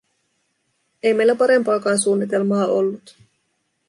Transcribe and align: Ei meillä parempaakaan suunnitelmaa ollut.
Ei 1.03 1.13
meillä 1.13 1.35
parempaakaan 1.35 1.99
suunnitelmaa 1.99 2.65
ollut. 2.65 3.17